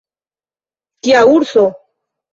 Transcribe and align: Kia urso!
Kia 1.03 1.21
urso! 1.35 1.67